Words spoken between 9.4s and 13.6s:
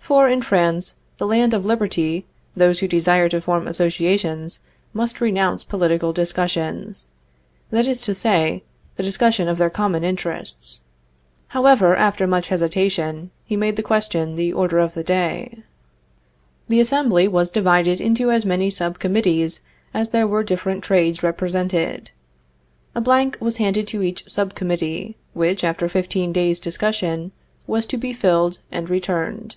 of their common interests. However, after much hesitation, he